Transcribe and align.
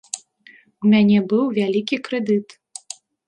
У 0.85 0.93
мяне 0.93 1.17
быў 1.35 1.43
вялікі 1.59 2.01
крэдыт. 2.09 2.47